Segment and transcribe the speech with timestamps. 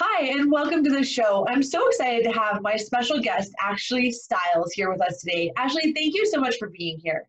[0.00, 1.44] Hi, and welcome to the show.
[1.48, 5.50] I'm so excited to have my special guest, Ashley Styles, here with us today.
[5.56, 7.28] Ashley, thank you so much for being here.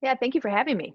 [0.00, 0.94] Yeah, thank you for having me.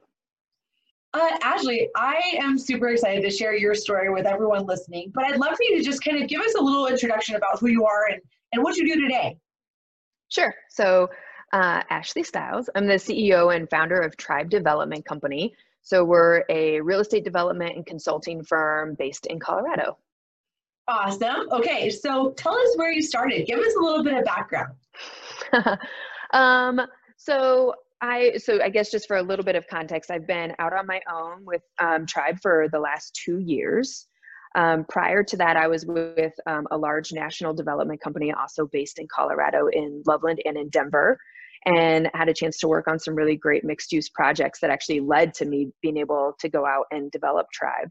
[1.14, 5.38] Uh, Ashley, I am super excited to share your story with everyone listening, but I'd
[5.38, 7.86] love for you to just kind of give us a little introduction about who you
[7.86, 8.20] are and,
[8.52, 9.38] and what you do today.
[10.30, 10.52] Sure.
[10.72, 11.12] So,
[11.52, 15.54] uh, Ashley Styles, I'm the CEO and founder of Tribe Development Company.
[15.84, 20.00] So, we're a real estate development and consulting firm based in Colorado.
[20.88, 21.48] Awesome.
[21.52, 23.46] Okay, so tell us where you started.
[23.48, 24.74] Give us a little bit of background.
[26.34, 26.82] um,
[27.18, 30.74] so I so I guess just for a little bit of context, I've been out
[30.74, 34.08] on my own with um, Tribe for the last two years.
[34.56, 39.00] Um, prior to that, I was with um, a large national development company, also based
[39.00, 41.18] in Colorado, in Loveland and in Denver,
[41.66, 45.00] and had a chance to work on some really great mixed use projects that actually
[45.00, 47.90] led to me being able to go out and develop Tribe.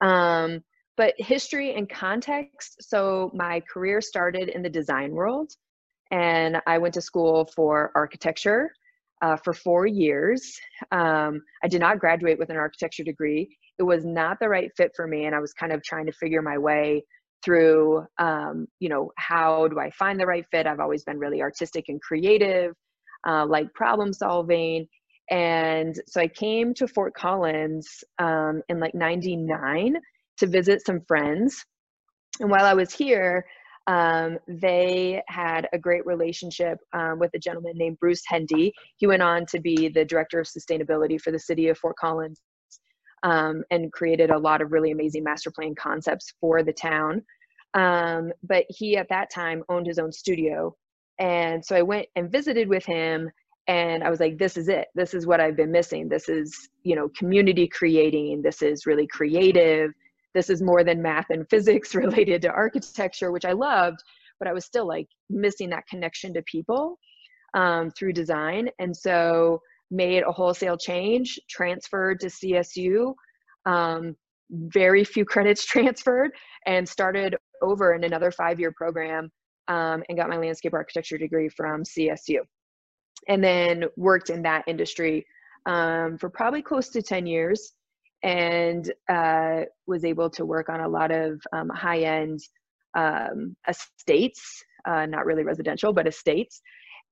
[0.00, 0.62] Um,
[0.98, 2.76] but history and context.
[2.80, 5.52] So my career started in the design world,
[6.10, 8.72] and I went to school for architecture
[9.22, 10.58] uh, for four years.
[10.90, 13.56] Um, I did not graduate with an architecture degree.
[13.78, 16.12] It was not the right fit for me, and I was kind of trying to
[16.12, 17.04] figure my way
[17.44, 20.66] through, um, you know, how do I find the right fit?
[20.66, 22.74] I've always been really artistic and creative,
[23.24, 24.88] uh, like problem solving.
[25.30, 29.96] And so I came to Fort Collins um, in like 99
[30.38, 31.64] to visit some friends.
[32.40, 33.44] And while I was here,
[33.86, 38.72] um, they had a great relationship um, with a gentleman named Bruce Hendee.
[38.96, 42.40] He went on to be the director of sustainability for the city of Fort Collins
[43.22, 47.22] um, and created a lot of really amazing master plan concepts for the town.
[47.74, 50.74] Um, but he, at that time, owned his own studio.
[51.18, 53.30] And so I went and visited with him
[53.68, 56.68] and i was like this is it this is what i've been missing this is
[56.82, 59.92] you know community creating this is really creative
[60.34, 63.98] this is more than math and physics related to architecture, which I loved,
[64.38, 66.98] but I was still like missing that connection to people
[67.54, 68.68] um, through design.
[68.78, 73.14] And so made a wholesale change, transferred to CSU,
[73.66, 74.16] um,
[74.50, 76.30] very few credits transferred,
[76.66, 79.30] and started over in another five year program
[79.68, 82.40] um, and got my landscape architecture degree from CSU.
[83.28, 85.26] And then worked in that industry
[85.66, 87.72] um, for probably close to 10 years
[88.22, 92.40] and uh, was able to work on a lot of um, high end
[92.94, 96.60] um, estates, uh, not really residential, but estates,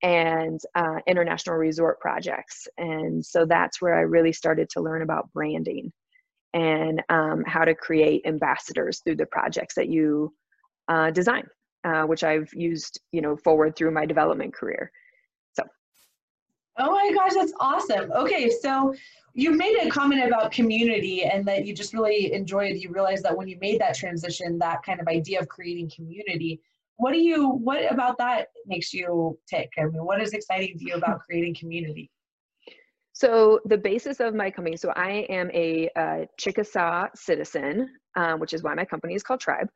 [0.03, 2.67] and uh, international resort projects.
[2.79, 5.93] And so that's where I really started to learn about branding
[6.55, 10.33] and um, how to create ambassadors through the projects that you
[10.89, 11.47] uh, design,
[11.85, 14.91] uh, which I've used, you know, forward through my development career.
[16.79, 18.13] Oh my gosh, that's awesome.
[18.13, 18.95] Okay, so
[19.33, 23.37] you made a comment about community and that you just really enjoyed you realized that
[23.37, 26.61] when you made that transition that kind of idea of creating community.
[26.97, 29.71] What do you what about that makes you tick?
[29.79, 32.11] I mean what is exciting to you about creating community?
[33.13, 38.53] So the basis of my company so i am a uh, chickasaw citizen um, which
[38.55, 39.69] is why my company is called tribe.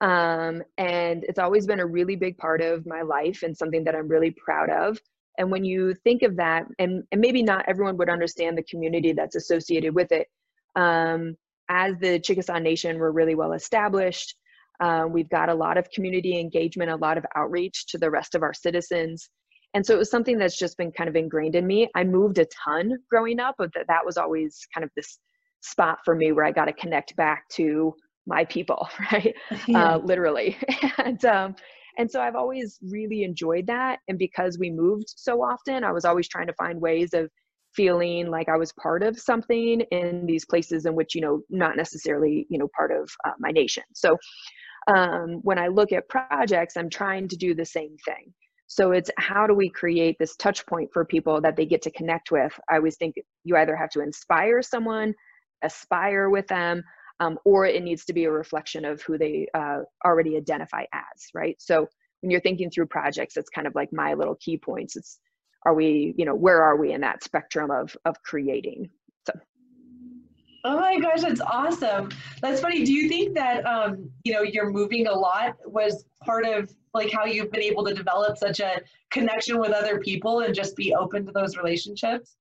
[0.00, 3.94] Um, and it's always been a really big part of my life and something that
[3.94, 4.98] i'm really proud of
[5.38, 9.12] and when you think of that, and, and maybe not everyone would understand the community
[9.12, 10.28] that's associated with it,
[10.76, 11.36] um,
[11.68, 14.36] as the Chickasaw Nation, we're really well established.
[14.80, 18.34] Um, we've got a lot of community engagement, a lot of outreach to the rest
[18.34, 19.28] of our citizens.
[19.72, 21.88] And so it was something that's just been kind of ingrained in me.
[21.94, 25.18] I moved a ton growing up, but that, that was always kind of this
[25.62, 27.94] spot for me where I got to connect back to
[28.26, 29.34] my people, right?
[29.66, 29.94] Yeah.
[29.94, 30.56] Uh, literally.
[30.98, 31.56] and um,
[31.98, 34.00] and so I've always really enjoyed that.
[34.08, 37.30] And because we moved so often, I was always trying to find ways of
[37.74, 41.76] feeling like I was part of something in these places in which, you know, not
[41.76, 43.82] necessarily, you know, part of uh, my nation.
[43.94, 44.16] So
[44.86, 48.32] um, when I look at projects, I'm trying to do the same thing.
[48.66, 51.90] So it's how do we create this touch point for people that they get to
[51.90, 52.58] connect with?
[52.70, 53.14] I always think
[53.44, 55.14] you either have to inspire someone,
[55.62, 56.82] aspire with them,
[57.20, 61.28] um, or it needs to be a reflection of who they uh, already identify as,
[61.32, 61.56] right?
[61.60, 61.88] So
[62.20, 64.96] when you're thinking through projects, it's kind of like my little key points.
[64.96, 65.18] It's
[65.66, 68.90] are we, you know, where are we in that spectrum of of creating?
[69.26, 69.34] So.
[70.64, 72.10] Oh my gosh, that's awesome.
[72.40, 72.84] That's funny.
[72.84, 77.10] Do you think that um, you know, you're moving a lot was part of like
[77.12, 80.94] how you've been able to develop such a connection with other people and just be
[80.94, 82.36] open to those relationships?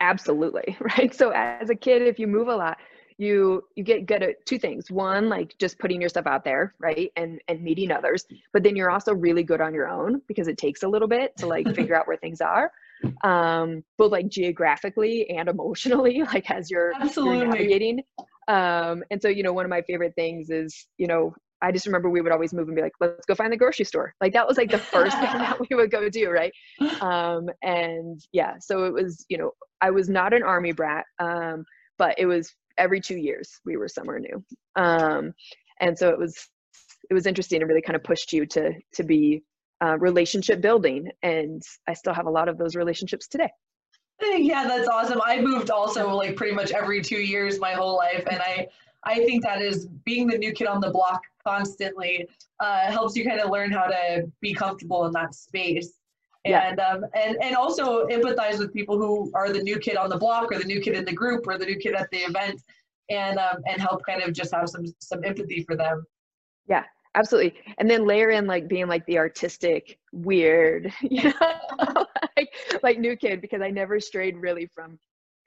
[0.00, 1.14] Absolutely, right?
[1.14, 2.78] So as a kid if you move a lot,
[3.18, 4.90] you you get good at two things.
[4.90, 7.10] One, like just putting yourself out there, right?
[7.16, 8.26] And and meeting others.
[8.52, 11.36] But then you're also really good on your own because it takes a little bit
[11.38, 12.70] to like figure out where things are
[13.24, 17.38] um, both like geographically and emotionally, like as you're, Absolutely.
[17.38, 18.02] you're navigating.
[18.48, 21.86] Um, and so, you know, one of my favorite things is, you know, I just
[21.86, 24.14] remember we would always move and be like, let's go find the grocery store.
[24.20, 26.52] Like that was like the first thing that we would go do, right?
[27.00, 31.64] Um, and yeah, so it was, you know, I was not an army brat, um,
[31.98, 34.44] but it was every two years we were somewhere new.
[34.76, 35.34] Um,
[35.80, 36.48] and so it was,
[37.10, 39.42] it was interesting and really kind of pushed you to to be
[39.82, 41.10] uh, relationship building.
[41.22, 43.50] And i still have a lot of those relationships today.
[44.22, 45.20] Yeah that's awesome.
[45.24, 48.24] I moved also like pretty much every two years my whole life.
[48.30, 48.68] And i
[49.04, 52.28] i think that is being the new kid on the block constantly
[52.60, 55.98] uh, helps you kind of learn how to be comfortable in that space
[56.44, 56.68] Yeah.
[56.68, 60.16] and um, and and also empathize with people who are the new kid on the
[60.16, 62.60] block or the new kid in the group or the new kid at the event
[63.10, 66.04] and um, and help kind of just have some some empathy for them
[66.68, 66.84] yeah
[67.14, 72.06] absolutely and then layer in like being like the artistic weird you know
[72.36, 72.52] like,
[72.82, 74.98] like new kid because i never strayed really from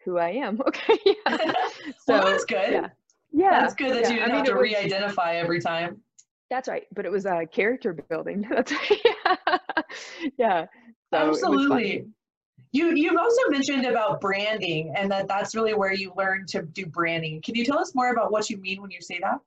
[0.04, 1.14] who i am okay yeah.
[1.98, 2.88] so well, that's good yeah
[3.32, 4.10] yeah that's good that yeah.
[4.10, 6.02] you didn't I mean, have to was, re-identify every time
[6.50, 9.58] that's right but it was a uh, character building that's yeah,
[10.38, 10.66] yeah.
[11.14, 12.06] So absolutely
[12.72, 16.86] you you've also mentioned about branding and that that's really where you learn to do
[16.86, 19.40] branding can you tell us more about what you mean when you say that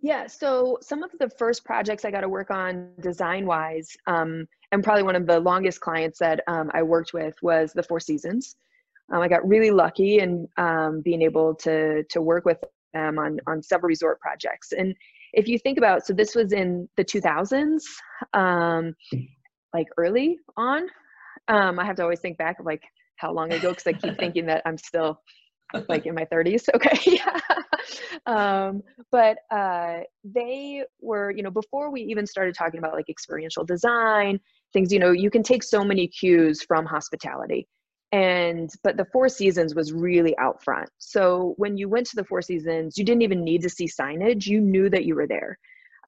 [0.00, 4.46] yeah, so some of the first projects I got to work on design wise, um,
[4.70, 7.98] and probably one of the longest clients that um, I worked with was the Four
[7.98, 8.54] Seasons.
[9.12, 12.58] Um, I got really lucky in um, being able to to work with
[12.92, 14.72] them on on several resort projects.
[14.72, 14.94] And
[15.32, 17.82] if you think about, so this was in the 2000s,
[18.34, 18.94] um,
[19.74, 20.86] like early on.
[21.48, 22.82] Um, I have to always think back of like
[23.16, 25.20] how long ago because I keep thinking that I'm still
[25.88, 27.40] like in my 30s okay yeah.
[28.26, 33.64] Um, but uh, they were you know before we even started talking about like experiential
[33.64, 34.40] design
[34.72, 37.66] things you know you can take so many cues from hospitality
[38.12, 40.88] and but the four seasons was really out front.
[40.98, 44.46] So when you went to the four seasons you didn't even need to see signage.
[44.46, 45.58] You knew that you were there.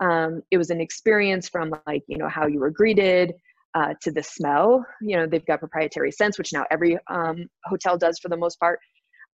[0.00, 3.34] Um, it was an experience from like you know how you were greeted
[3.74, 4.84] uh, to the smell.
[5.02, 8.58] You know they've got proprietary scents which now every um, hotel does for the most
[8.58, 8.80] part.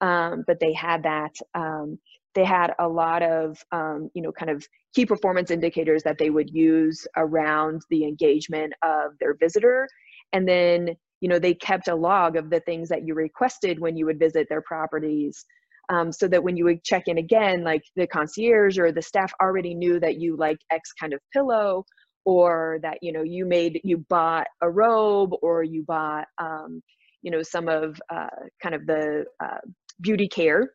[0.01, 1.99] Um, but they had that um,
[2.35, 6.31] they had a lot of um, you know kind of key performance indicators that they
[6.31, 9.87] would use around the engagement of their visitor.
[10.33, 13.97] And then you know they kept a log of the things that you requested when
[13.97, 15.45] you would visit their properties
[15.89, 19.33] um, so that when you would check in again like the concierge or the staff
[19.41, 21.85] already knew that you like x kind of pillow
[22.25, 26.83] or that you know you made you bought a robe or you bought um,
[27.23, 28.27] you know some of uh,
[28.63, 29.59] kind of the uh,
[30.01, 30.71] beauty care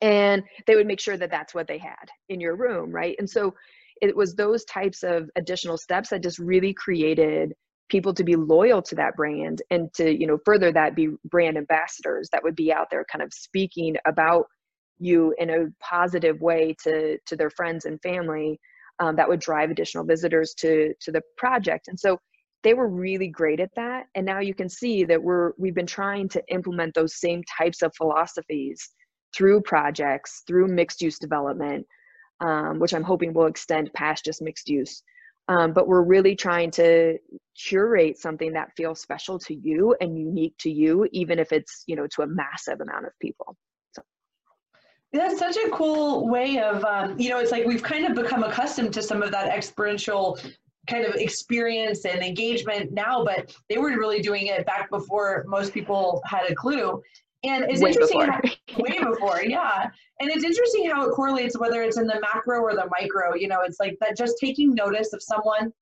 [0.00, 3.14] and they would make sure that that's what they had in your room right?
[3.18, 3.54] And so
[4.00, 7.54] it was those types of additional steps that just really created
[7.92, 11.56] people to be loyal to that brand and to you know further that be brand
[11.56, 14.46] ambassadors that would be out there kind of speaking about
[14.98, 18.58] you in a positive way to to their friends and family
[18.98, 21.88] um, that would drive additional visitors to to the project.
[21.88, 22.18] And so
[22.64, 24.06] they were really great at that.
[24.14, 27.82] And now you can see that we're we've been trying to implement those same types
[27.82, 28.90] of philosophies
[29.34, 31.86] through projects through mixed use development
[32.40, 35.02] um, which i'm hoping will extend past just mixed use
[35.48, 37.18] um, but we're really trying to
[37.56, 41.96] curate something that feels special to you and unique to you even if it's you
[41.96, 43.56] know to a massive amount of people
[45.12, 48.42] that's such a cool way of um, you know it's like we've kind of become
[48.42, 50.38] accustomed to some of that experiential
[50.88, 55.72] kind of experience and engagement now, but they were really doing it back before most
[55.72, 57.00] people had a clue.
[57.44, 58.32] And it's way interesting before.
[58.32, 59.90] how, way before, yeah.
[60.20, 63.34] And it's interesting how it correlates whether it's in the macro or the micro.
[63.34, 65.72] You know, it's like that just taking notice of someone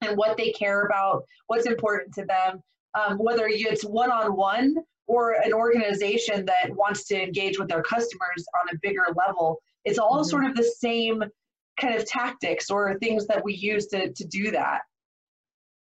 [0.00, 2.62] and what they care about, what's important to them,
[2.94, 4.76] um, whether it's one on one
[5.06, 9.60] or an organization that wants to engage with their customers on a bigger level.
[9.84, 10.28] It's all mm-hmm.
[10.30, 11.22] sort of the same
[11.78, 14.80] kind of tactics or things that we use to, to do that.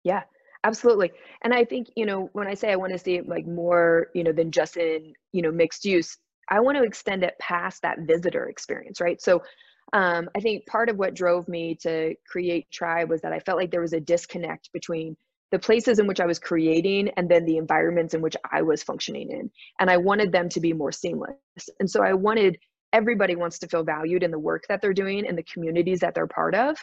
[0.03, 0.23] Yeah,
[0.65, 1.11] absolutely.
[1.43, 4.07] And I think, you know, when I say I want to see it like more,
[4.15, 6.17] you know, than just in, you know, mixed use,
[6.49, 9.21] I want to extend it past that visitor experience, right?
[9.21, 9.43] So
[9.93, 13.59] um, I think part of what drove me to create Tribe was that I felt
[13.59, 15.15] like there was a disconnect between
[15.51, 18.83] the places in which I was creating and then the environments in which I was
[18.83, 19.51] functioning in.
[19.79, 21.35] And I wanted them to be more seamless.
[21.79, 22.57] And so I wanted
[22.93, 26.15] everybody wants to feel valued in the work that they're doing and the communities that
[26.15, 26.77] they're part of.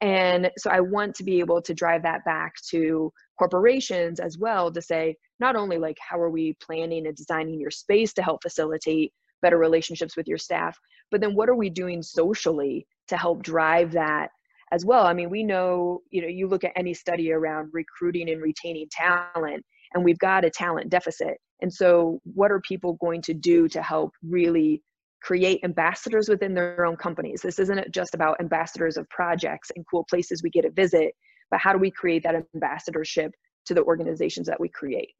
[0.00, 4.70] And so I want to be able to drive that back to corporations as well
[4.72, 8.42] to say, not only like how are we planning and designing your space to help
[8.42, 9.12] facilitate
[9.42, 10.78] better relationships with your staff,
[11.10, 14.28] but then what are we doing socially to help drive that
[14.72, 15.06] as well?
[15.06, 18.86] I mean, we know, you know, you look at any study around recruiting and retaining
[18.90, 19.64] talent,
[19.94, 21.38] and we've got a talent deficit.
[21.60, 24.82] And so, what are people going to do to help really
[25.22, 27.40] create ambassadors within their own companies.
[27.42, 31.14] This isn't just about ambassadors of projects and cool places we get to visit,
[31.50, 33.32] but how do we create that ambassadorship
[33.66, 35.14] to the organizations that we create?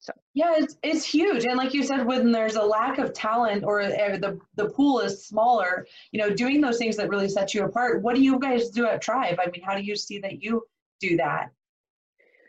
[0.00, 3.64] So yeah, it's it's huge, and like you said, when there's a lack of talent
[3.64, 7.52] or uh, the the pool is smaller, you know, doing those things that really set
[7.52, 8.02] you apart.
[8.02, 9.38] What do you guys do at Tribe?
[9.38, 10.62] I mean, how do you see that you
[11.00, 11.50] do that?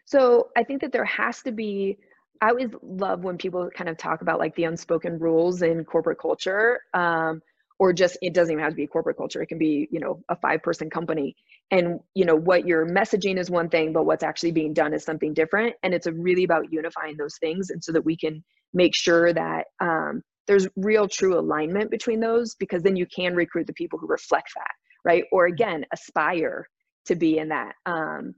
[0.06, 1.98] So I think that there has to be
[2.42, 6.20] I always love when people kind of talk about like the unspoken rules in corporate
[6.20, 7.42] culture, um,
[7.80, 9.42] or just it doesn't even have to be corporate culture.
[9.42, 11.36] It can be you know a five person company,
[11.70, 15.04] and you know what your messaging is one thing, but what's actually being done is
[15.04, 15.76] something different.
[15.84, 18.44] And it's really about unifying those things, and so that we can
[18.74, 23.68] make sure that um, there's real true alignment between those, because then you can recruit
[23.68, 24.72] the people who reflect that,
[25.06, 25.26] right?
[25.32, 26.68] Or again, aspire
[27.06, 27.74] to be in that.
[27.86, 28.34] Um,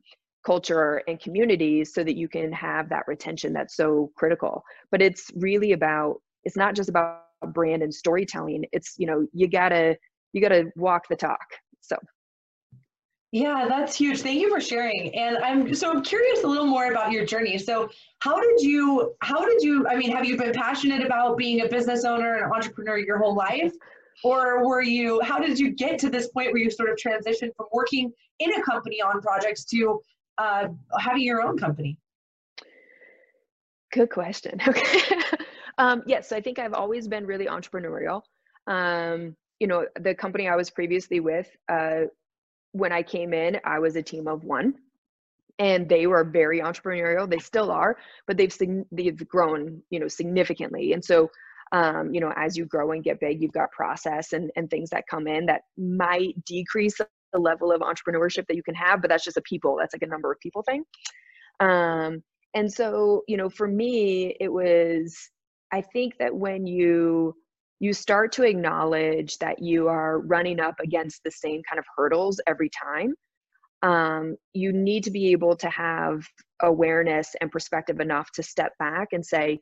[0.46, 4.64] culture and communities so that you can have that retention that's so critical.
[4.92, 7.22] But it's really about it's not just about
[7.54, 8.66] brand and storytelling.
[8.72, 9.98] It's you know you gotta
[10.34, 11.46] you gotta walk the talk
[11.82, 11.96] so.
[13.32, 14.22] Yeah that's huge.
[14.22, 15.14] Thank you for sharing.
[15.16, 17.58] And i'm so i'm curious a little more about your journey.
[17.58, 21.62] So how did you how did you i mean have you been passionate about being
[21.62, 23.74] a business owner and entrepreneur your whole life?
[24.24, 27.56] Or were you how did you get to this point where you sort of transitioned
[27.58, 30.00] from working in a company on projects to
[30.38, 30.68] uh,
[31.00, 31.98] having your own company?
[33.92, 34.60] Good question.
[34.68, 35.16] Okay.
[35.78, 38.22] um, yes, I think I've always been really entrepreneurial.
[38.68, 42.02] Um, you know, the company I was previously with, uh,
[42.74, 44.76] when I came in, I was a team of one,
[45.60, 47.30] and they were very entrepreneurial.
[47.30, 47.98] They still are,
[48.28, 48.56] but they've
[48.92, 50.94] they've grown, you know, significantly.
[50.94, 51.30] And so,
[51.72, 54.90] um, you know, as you grow and get big, you've got process and and things
[54.90, 57.00] that come in that might decrease
[57.34, 60.04] the level of entrepreneurship that you can have but that's just a people that's like
[60.04, 60.84] a number of people thing.
[61.60, 62.24] Um,
[62.54, 65.18] and so you know for me it was
[65.72, 67.34] i think that when you
[67.80, 72.40] you start to acknowledge that you are running up against the same kind of hurdles
[72.48, 73.14] every time
[73.82, 76.26] um, you need to be able to have
[76.62, 79.60] awareness and perspective enough to step back and say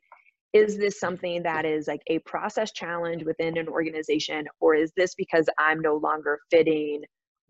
[0.52, 5.14] is this something that is like a process challenge within an organization or is this
[5.14, 7.02] because i'm no longer fitting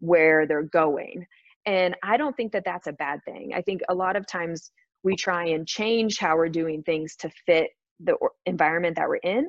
[0.02, 1.24] where they're going.
[1.64, 3.52] And I don't think that that's a bad thing.
[3.54, 4.72] I think a lot of times
[5.04, 7.68] we try and change how we're doing things to fit
[8.00, 8.16] the
[8.46, 9.48] environment that we're in.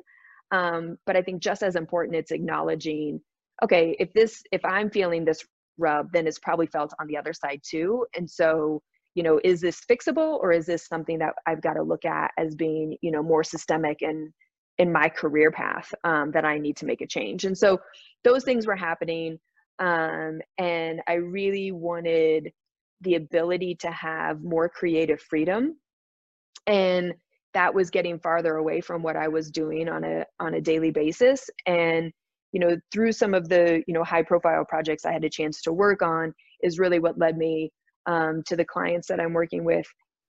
[0.52, 3.20] Um, but I think just as important, it's acknowledging,
[3.64, 5.44] okay, if this, if I'm feeling this
[5.76, 8.06] rub, then it's probably felt on the other side too.
[8.16, 8.80] And so,
[9.16, 12.30] you know, is this fixable or is this something that I've got to look at
[12.38, 14.32] as being, you know, more systemic and
[14.78, 17.44] in my career path um, that I need to make a change?
[17.44, 17.80] And so
[18.22, 19.38] those things were happening
[19.78, 22.52] um, and I really wanted
[23.00, 25.76] the ability to have more creative freedom.
[26.66, 27.14] And
[27.52, 30.90] that was getting farther away from what I was doing on a on a daily
[30.90, 31.48] basis.
[31.66, 32.12] And
[32.52, 35.60] you know, through some of the you know high profile projects I had a chance
[35.62, 37.70] to work on is really what led me
[38.06, 39.86] um, to the clients that I'm working with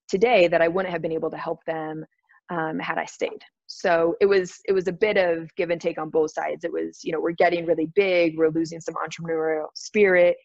[0.08, 2.06] today that I wouldn't have been able to help them
[2.50, 3.44] um, had I stayed
[3.78, 6.64] so it was it was a bit of give and take on both sides.
[6.64, 10.38] It was you know we're getting really big we're losing some entrepreneurial spirit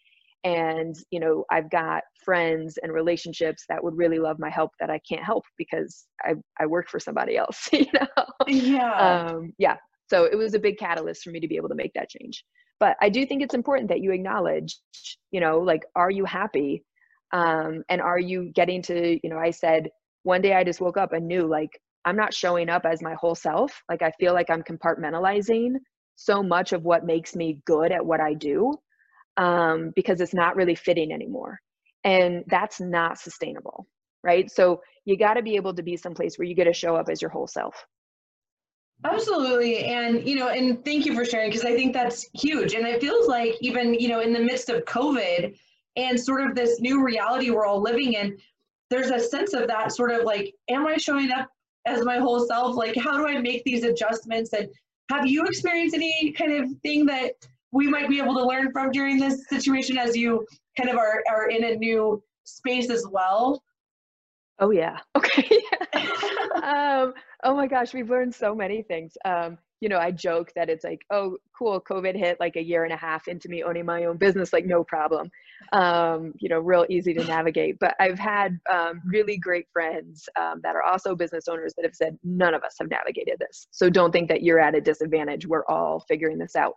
[0.42, 4.88] and you know i've got friends and relationships that would really love my help that
[4.88, 8.24] i can't help because i i work for somebody else you know?
[8.46, 9.26] Yeah.
[9.26, 9.76] Um, yeah.
[10.08, 12.42] So it was a big catalyst for me to be able to make that change.
[12.80, 14.78] But i do think it's important that you acknowledge
[15.30, 16.82] you know like are you happy?
[17.32, 19.88] Um, and are you getting to you know i said
[20.24, 23.14] one day i just woke up and knew like I'm not showing up as my
[23.14, 23.82] whole self.
[23.88, 25.76] Like I feel like I'm compartmentalizing
[26.16, 28.74] so much of what makes me good at what I do
[29.36, 31.58] um, because it's not really fitting anymore.
[32.04, 33.86] And that's not sustainable,
[34.22, 34.50] right?
[34.50, 37.08] So you got to be able to be someplace where you get to show up
[37.10, 37.86] as your whole self.
[39.04, 39.84] Absolutely.
[39.84, 42.74] And, you know, and thank you for sharing because I think that's huge.
[42.74, 45.56] And it feels like even, you know, in the midst of COVID
[45.96, 48.36] and sort of this new reality we're all living in,
[48.90, 51.48] there's a sense of that sort of like, am I showing up
[51.86, 54.68] as my whole self like how do i make these adjustments and
[55.10, 57.32] have you experienced any kind of thing that
[57.72, 60.44] we might be able to learn from during this situation as you
[60.76, 63.62] kind of are, are in a new space as well
[64.60, 64.98] Oh yeah.
[65.16, 65.48] Okay.
[66.62, 69.16] um, oh my gosh, we've learned so many things.
[69.24, 72.84] Um, you know, I joke that it's like, oh, cool, COVID hit like a year
[72.84, 75.30] and a half into me owning my own business, like no problem.
[75.72, 77.78] Um, you know, real easy to navigate.
[77.78, 81.94] But I've had um, really great friends um, that are also business owners that have
[81.94, 83.68] said none of us have navigated this.
[83.70, 85.46] So don't think that you're at a disadvantage.
[85.46, 86.74] We're all figuring this out.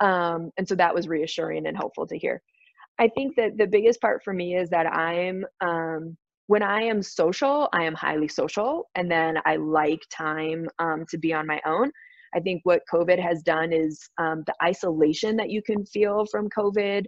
[0.00, 2.42] Um, and so that was reassuring and helpful to hear.
[2.98, 6.16] I think that the biggest part for me is that I'm um,
[6.48, 11.18] when I am social, I am highly social, and then I like time um, to
[11.18, 11.90] be on my own.
[12.34, 16.48] I think what COVID has done is um, the isolation that you can feel from
[16.50, 17.06] COVID.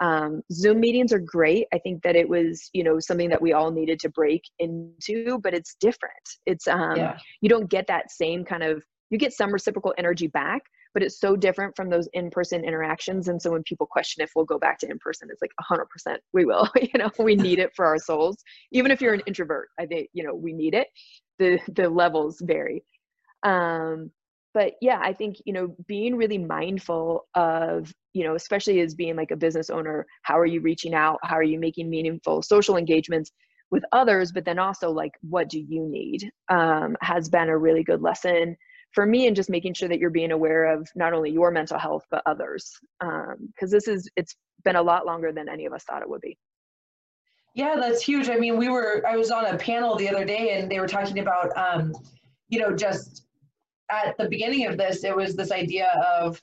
[0.00, 1.66] Um, Zoom meetings are great.
[1.72, 5.38] I think that it was, you know, something that we all needed to break into,
[5.42, 6.14] but it's different.
[6.46, 7.18] It's um, yeah.
[7.40, 8.84] you don't get that same kind of.
[9.10, 10.62] You get some reciprocal energy back,
[10.94, 14.44] but it's so different from those in-person interactions and so when people question if we'll
[14.44, 17.86] go back to in-person it's like 100% we will you know we need it for
[17.86, 18.36] our souls
[18.72, 20.88] even if you're an introvert i think you know we need it
[21.38, 22.84] the the levels vary
[23.44, 24.10] um
[24.54, 29.14] but yeah i think you know being really mindful of you know especially as being
[29.14, 31.18] like a business owner how are you reaching out?
[31.22, 33.30] How are you making meaningful social engagements
[33.70, 34.32] with others?
[34.32, 38.56] But then also like what do you need um, has been a really good lesson
[38.92, 41.78] for me and just making sure that you're being aware of not only your mental
[41.78, 44.34] health but others because um, this is it's
[44.64, 46.36] been a lot longer than any of us thought it would be.
[47.54, 48.28] Yeah that's huge.
[48.28, 50.88] I mean we were i was on a panel the other day and they were
[50.88, 51.94] talking about um,
[52.48, 53.26] you know just
[53.90, 55.88] at the beginning of this it was this idea
[56.20, 56.42] of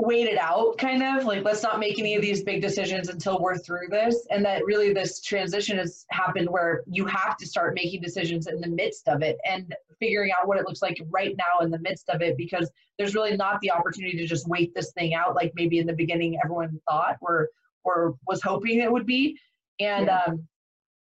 [0.00, 3.38] wait it out kind of like let's not make any of these big decisions until
[3.38, 4.26] we're through this.
[4.30, 8.60] And that really this transition has happened where you have to start making decisions in
[8.60, 11.78] the midst of it and figuring out what it looks like right now in the
[11.80, 15.34] midst of it because there's really not the opportunity to just wait this thing out
[15.34, 17.48] like maybe in the beginning everyone thought or
[17.84, 19.36] or was hoping it would be.
[19.80, 20.22] And yeah.
[20.26, 20.46] um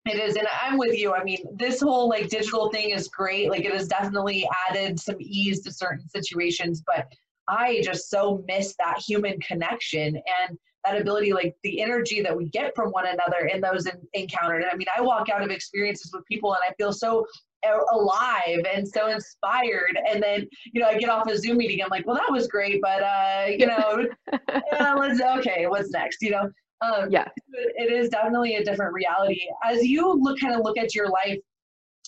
[0.05, 1.13] it is and i'm with you.
[1.13, 3.49] I mean this whole like digital thing is great.
[3.49, 7.07] Like it has definitely added some ease to certain situations but
[7.47, 12.49] I just so miss that human connection and that ability, like the energy that we
[12.49, 14.65] get from one another in those in, encounters.
[14.71, 17.25] I mean, I walk out of experiences with people and I feel so
[17.93, 19.97] alive and so inspired.
[20.09, 22.47] And then, you know, I get off a Zoom meeting, I'm like, well, that was
[22.47, 24.07] great, but, uh, you know,
[24.73, 26.49] yeah, let's, okay, what's next, you know?
[26.81, 29.39] Um, yeah, it is definitely a different reality.
[29.63, 31.39] As you look, kind of look at your life,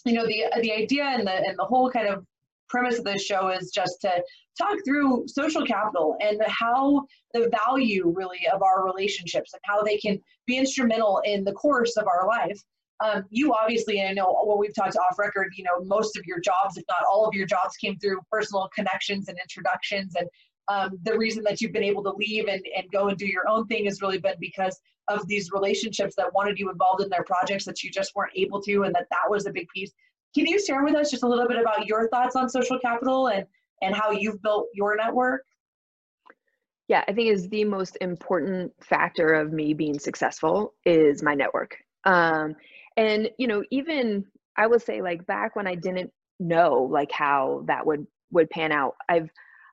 [0.04, 2.26] you know, the, the idea and the, and the whole kind of
[2.67, 4.21] premise of this show is just to
[4.58, 9.98] talk through social capital and how the value really of our relationships and how they
[9.98, 12.60] can be instrumental in the course of our life.
[13.04, 16.39] Um, you obviously, I know when we've talked off record, you know, most of your
[16.39, 20.13] jobs, if not all of your jobs, came through personal connections and introductions.
[20.18, 20.28] And
[20.70, 23.48] um, the reason that you've been able to leave and, and go and do your
[23.50, 27.24] own thing has really been because of these relationships that wanted you involved in their
[27.24, 29.91] projects that you just weren't able to, and that that was a big piece.
[30.34, 33.28] Can you share with us just a little bit about your thoughts on social capital
[33.28, 33.46] and
[33.82, 35.42] and how you've built your network?
[36.88, 41.78] Yeah, I think is the most important factor of me being successful is my network.
[42.04, 42.56] Um,
[42.98, 44.26] and you know, even
[44.58, 48.72] I would say like back when I didn't know like how that would would pan
[48.72, 49.30] out, I've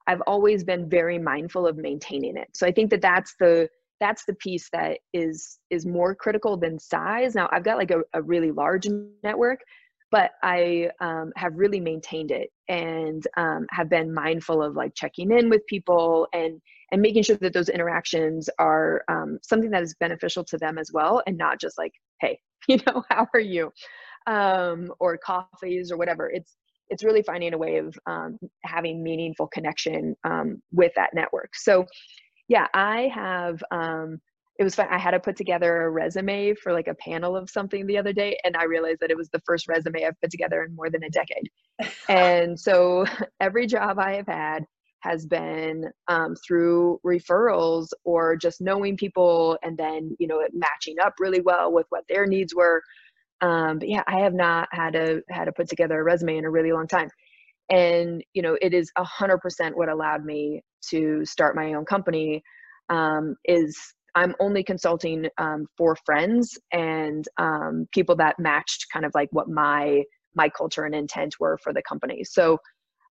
[0.07, 2.49] I've always been very mindful of maintaining it.
[2.55, 3.69] So I think that that's the
[4.01, 7.35] that's the piece that is is more critical than size.
[7.35, 8.88] Now I've got like a, a really large
[9.23, 9.61] network,
[10.12, 15.33] but I um, have really maintained it and um, have been mindful of like checking
[15.33, 16.61] in with people and
[16.92, 20.90] and making sure that those interactions are um, something that is beneficial to them as
[20.92, 23.72] well and not just like hey you know how are you?
[24.29, 26.31] Um, or coffees or whatever.
[26.31, 26.57] It's
[26.90, 31.57] it's really finding a way of um, having meaningful connection um, with that network.
[31.57, 31.87] So
[32.48, 33.62] yeah i have
[34.62, 34.87] it was fun.
[34.90, 38.12] I had to put together a resume for like a panel of something the other
[38.12, 40.88] day, and I realized that it was the first resume I've put together in more
[40.88, 41.51] than a decade.
[42.09, 43.05] and so
[43.40, 44.64] every job I have had
[45.01, 50.94] has been um, through referrals or just knowing people and then you know it matching
[51.05, 52.83] up really well with what their needs were.
[53.40, 56.44] Um, but yeah, I have not had to had to put together a resume in
[56.44, 57.09] a really long time.
[57.68, 61.85] And you know, it is a hundred percent what allowed me to start my own
[61.85, 62.44] company
[62.88, 63.77] um, is
[64.14, 69.48] I'm only consulting um, for friends and um, people that matched kind of like what
[69.48, 70.03] my
[70.35, 72.25] my culture and intent were for the company.
[72.25, 72.59] So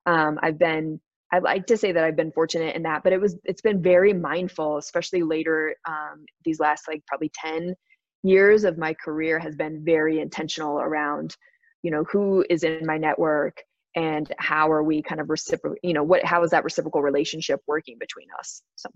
[0.05, 0.99] um, I've been
[1.33, 3.81] I like to say that I've been fortunate in that, but it was it's been
[3.81, 7.75] very mindful, especially later um, these last like probably ten
[8.23, 11.35] years of my career has been very intentional around
[11.81, 13.57] you know who is in my network
[13.95, 17.59] and how are we kind of reciprocal you know what how is that reciprocal relationship
[17.67, 18.89] working between us so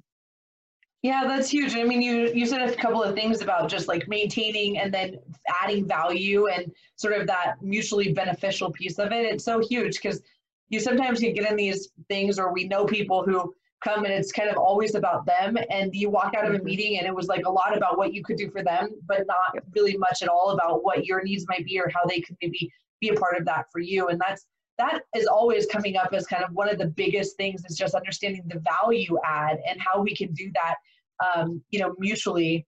[1.06, 1.76] Yeah, that's huge.
[1.76, 5.20] I mean, you you said a couple of things about just like maintaining and then
[5.62, 9.24] adding value and sort of that mutually beneficial piece of it.
[9.24, 10.24] It's so huge because
[10.70, 14.32] you sometimes can get in these things or we know people who come and it's
[14.32, 16.66] kind of always about them and you walk out of a mm-hmm.
[16.66, 19.28] meeting and it was like a lot about what you could do for them but
[19.28, 22.36] not really much at all about what your needs might be or how they could
[22.42, 24.48] maybe be a part of that for you and that's
[24.80, 27.94] that is always coming up as kind of one of the biggest things is just
[27.94, 30.76] understanding the value add and how we can do that
[31.24, 32.66] um, you know mutually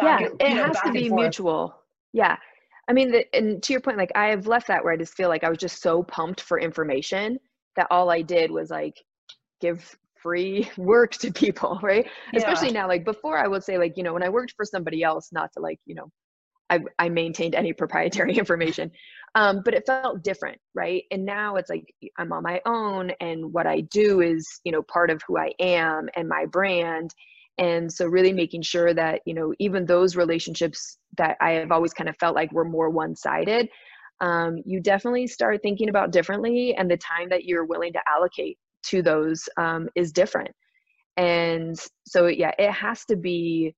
[0.00, 1.74] yeah and, it know, has to be mutual.
[2.12, 2.36] Yeah.
[2.88, 5.14] I mean the, and to your point like i have left that where i just
[5.14, 7.38] feel like i was just so pumped for information
[7.76, 8.96] that all i did was like
[9.60, 12.06] give free work to people right?
[12.32, 12.40] Yeah.
[12.40, 15.02] especially now like before i would say like you know when i worked for somebody
[15.02, 16.10] else not to like you know
[16.70, 18.90] I, I maintained any proprietary information
[19.34, 21.04] um, but it felt different right?
[21.10, 24.82] And now it's like i'm on my own and what i do is you know
[24.82, 27.14] part of who i am and my brand.
[27.58, 31.92] And so really making sure that you know even those relationships that i have always
[31.92, 33.68] kind of felt like were more one-sided
[34.20, 38.56] um, you definitely start thinking about differently and the time that you're willing to allocate
[38.84, 40.50] to those um, is different.
[41.16, 43.74] And so yeah it has to be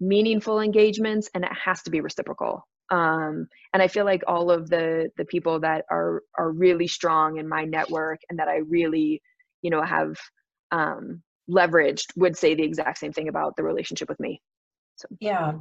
[0.00, 4.68] meaningful engagements and it has to be reciprocal um, and i feel like all of
[4.68, 9.22] the the people that are are really strong in my network and that i really
[9.62, 10.16] you know have
[10.70, 14.40] um, leveraged would say the exact same thing about the relationship with me.
[14.96, 15.08] So.
[15.20, 15.54] Yeah.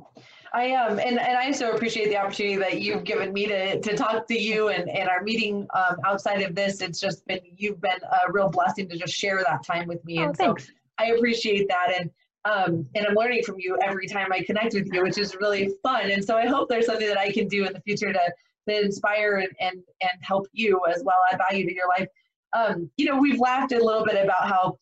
[0.53, 3.97] I um and, and i so appreciate the opportunity that you've given me to to
[3.97, 6.81] talk to you and and our meeting um, outside of this.
[6.81, 10.19] It's just been you've been a real blessing to just share that time with me.
[10.19, 10.67] Oh, and thanks.
[10.67, 11.99] so i appreciate that.
[11.99, 12.12] And
[12.45, 15.69] um, and I'm learning from you every time I connect with you, which is really
[15.82, 16.12] fun.
[16.12, 18.34] And so I hope there's something that I can do in the future to,
[18.69, 22.08] to inspire and, and, and help you as well, add value to your life.
[22.53, 24.77] Um, you know, we've laughed a little bit about how,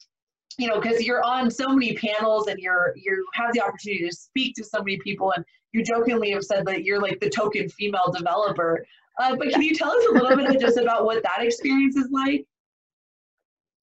[0.58, 4.14] you know, because you're on so many panels and you're you have the opportunity to
[4.14, 7.70] speak to so many people, and you jokingly have said that you're like the token
[7.70, 8.86] female developer.
[9.20, 12.10] Uh, but can you tell us a little bit just about what that experience is
[12.12, 12.46] like?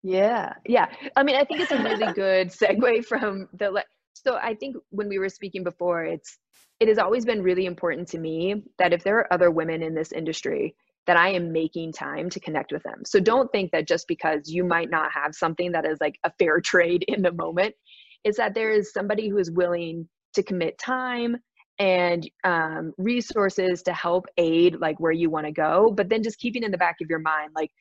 [0.07, 0.87] Yeah, yeah.
[1.17, 3.71] I mean, I think it's a really good segue from the.
[3.71, 6.37] Le- so I think when we were speaking before, it's
[6.79, 9.93] it has always been really important to me that if there are other women in
[9.93, 10.75] this industry,
[11.07, 13.01] that I am making time to connect with them.
[13.05, 16.31] So don't think that just because you might not have something that is like a
[16.39, 17.75] fair trade in the moment,
[18.23, 21.35] is that there is somebody who is willing to commit time
[21.79, 26.39] and um, resources to help aid like where you want to go but then just
[26.39, 27.71] keeping in the back of your mind like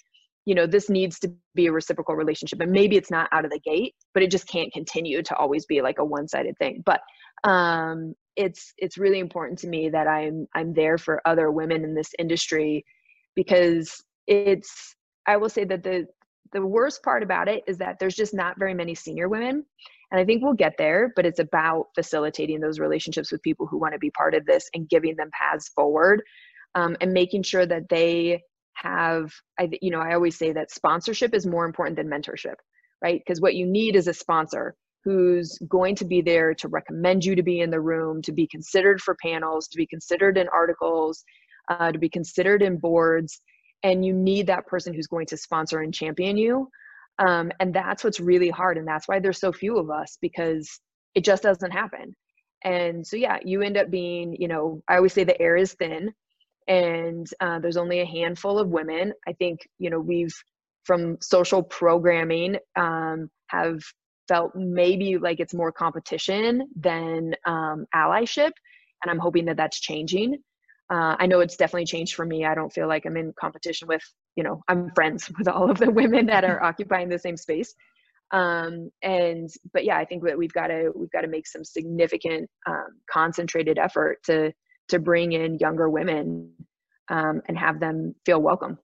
[0.47, 3.51] you know this needs to be a reciprocal relationship and maybe it's not out of
[3.51, 6.83] the gate but it just can't continue to always be like a one-sided thing.
[6.87, 7.01] But
[7.45, 11.95] um it's it's really important to me that i'm i'm there for other women in
[11.95, 12.85] this industry
[13.35, 14.95] because it's
[15.27, 16.07] i will say that the
[16.53, 19.65] the worst part about it is that there's just not very many senior women
[20.11, 23.79] and i think we'll get there but it's about facilitating those relationships with people who
[23.79, 26.23] want to be part of this and giving them paths forward
[26.75, 28.43] um, and making sure that they
[28.83, 32.55] have i you know i always say that sponsorship is more important than mentorship
[33.03, 33.21] right?
[33.25, 37.37] Because what you need is a sponsor who's going to be there to recommend you
[37.37, 41.25] to be in the room to be considered for panels to be considered in articles
[41.71, 43.41] uh, to be considered in boards
[43.85, 46.69] and you need that person who's going to sponsor and champion you
[47.21, 50.81] um, and that's what's really hard and that's why there's so few of us because
[51.15, 52.15] it just doesn't happen.
[52.65, 55.75] And so yeah you end up being you know i always say the air is
[55.75, 56.13] thin
[56.69, 59.13] and uh, there's only a handful of women.
[59.27, 60.35] I think you know we've
[60.85, 63.81] from social programming um, have
[64.29, 68.53] felt maybe like it's more competition than um, allyship
[69.03, 70.37] and i'm hoping that that's changing.
[70.91, 72.45] Uh, i know it's definitely changed for me.
[72.45, 74.03] I don't feel like i'm in competition with
[74.37, 77.75] you know i'm friends with all of the women that are occupying the same space.
[78.33, 81.63] Um, and but yeah i think that we've got to we've got to make some
[81.63, 84.53] significant um, concentrated effort to
[84.89, 86.53] to bring in younger women
[87.09, 88.79] um, and have them feel welcome.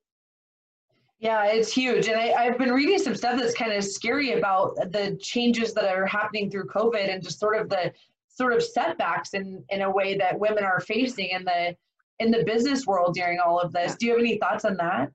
[1.19, 2.09] Yeah, it's huge.
[2.09, 5.85] And I, have been reading some stuff that's kind of scary about the changes that
[5.85, 7.93] are happening through COVID and just sort of the
[8.27, 11.77] sort of setbacks in, in a way that women are facing in the
[12.19, 13.95] in the business world during all of this.
[13.97, 15.11] Do you have any thoughts on that?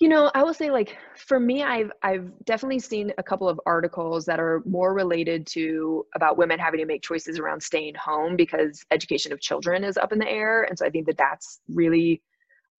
[0.00, 3.60] You know i will say like for me i've i've definitely seen a couple of
[3.66, 8.34] articles that are more related to about women having to make choices around staying home
[8.34, 10.64] because education of children is up in the air.
[10.64, 12.22] And so i think that that's really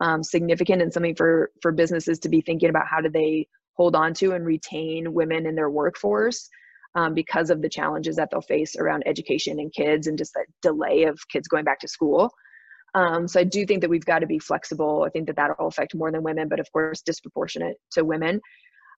[0.02, 3.96] um, significant and something for for businesses to be thinking about how do they hold
[3.96, 6.50] on to and retain women in their workforce
[6.96, 10.48] um, because of the challenges that they'll face around education and kids and just that
[10.62, 12.32] delay of kids going back to school
[12.94, 15.04] um, so I do think that we've got to be flexible.
[15.06, 18.42] I think that that will affect more than women, but of course disproportionate to women.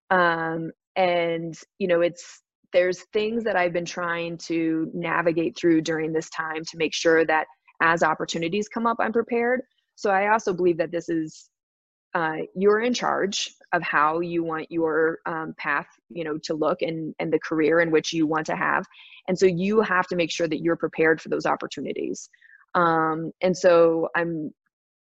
[0.09, 6.11] Um, and you know, it's there's things that I've been trying to navigate through during
[6.11, 7.45] this time to make sure that
[7.81, 9.61] as opportunities come up, I'm prepared.
[9.95, 11.49] So I also believe that this is
[12.15, 16.81] uh, you're in charge of how you want your um, path, you know, to look
[16.81, 18.85] and and the career in which you want to have,
[19.27, 22.29] and so you have to make sure that you're prepared for those opportunities.
[22.75, 24.51] Um, and so I'm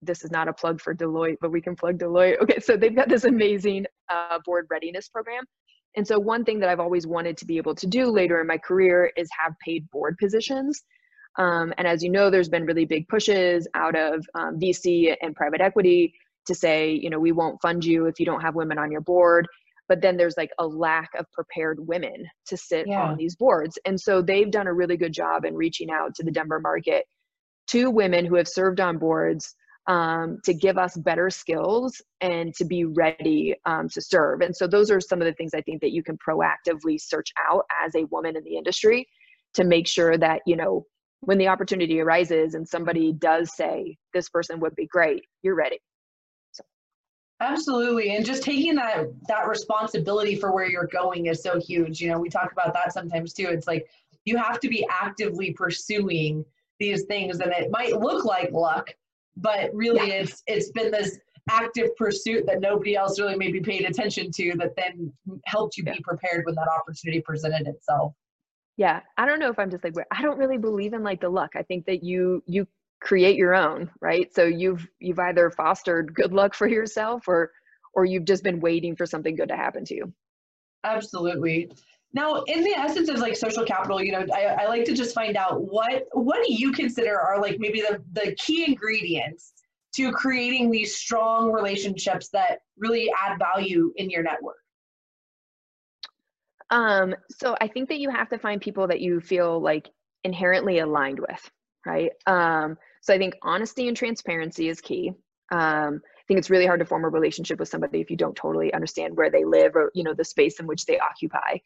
[0.02, 2.38] this is not a plug for Deloitte, but we can plug Deloitte.
[2.42, 5.44] Okay, so they've got this amazing uh, board readiness program.
[5.96, 8.48] And so, one thing that I've always wanted to be able to do later in
[8.48, 10.84] my career is have paid board positions.
[11.38, 15.36] Um, and as you know, there's been really big pushes out of um, VC and
[15.36, 16.14] private equity
[16.48, 19.02] to say, you know, we won't fund you if you don't have women on your
[19.02, 19.48] board.
[19.88, 23.04] But then there's like a lack of prepared women to sit yeah.
[23.04, 23.78] on these boards.
[23.86, 27.06] And so they've done a really good job in reaching out to the Denver market
[27.68, 29.56] to women who have served on boards
[29.88, 34.42] um, to give us better skills and to be ready um, to serve.
[34.42, 37.32] And so those are some of the things I think that you can proactively search
[37.50, 39.08] out as a woman in the industry
[39.54, 40.86] to make sure that, you know,
[41.22, 45.80] when the opportunity arises and somebody does say this person would be great, you're ready.
[46.52, 46.64] So.
[47.42, 48.16] Absolutely.
[48.16, 52.02] And just taking that that responsibility for where you're going is so huge.
[52.02, 53.48] You know, we talk about that sometimes too.
[53.48, 53.88] It's like
[54.26, 56.46] you have to be actively pursuing
[56.80, 58.90] these things and it might look like luck,
[59.38, 60.16] but really yeah.
[60.16, 64.76] it's it's been this active pursuit that nobody else really maybe paid attention to that
[64.76, 65.12] then
[65.46, 68.14] helped you be prepared when that opportunity presented itself.
[68.78, 71.30] Yeah i don't know if i'm just like i don't really believe in like the
[71.30, 71.52] luck.
[71.56, 72.68] I think that you you
[73.02, 74.34] create your own right?
[74.34, 77.52] So you've you've either fostered good luck for yourself or
[77.94, 80.14] or you've just been waiting for something good to happen to you.
[80.84, 81.72] Absolutely
[82.16, 85.14] now, in the essence of like social capital, you know, I, I like to just
[85.14, 89.52] find out what what do you consider are like maybe the, the key ingredients
[89.98, 94.56] to creating these strong relationships that really add value in your network?
[96.70, 99.90] Um, so I think that you have to find people that you feel like
[100.24, 101.52] inherently aligned with,
[101.86, 102.12] right?
[102.28, 105.12] Um, so I think honesty and transparency is key.
[105.52, 108.38] Um, I think it's really hard to form a relationship with somebody if you don't
[108.38, 111.58] totally understand where they live or you know the space in which they occupy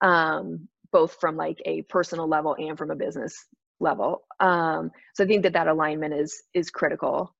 [0.00, 3.34] um, both from like a personal level and from a business
[3.80, 4.22] level.
[4.40, 7.34] Um, so I think that that alignment is is critical.